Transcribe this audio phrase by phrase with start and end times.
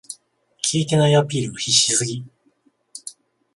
[0.73, 2.25] 効いてないアピールが必死すぎ